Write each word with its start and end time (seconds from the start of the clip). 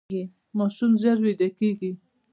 ماشوم 0.57 0.91
ژر 1.01 1.17
ویده 1.23 1.47
کیږي. 1.57 1.91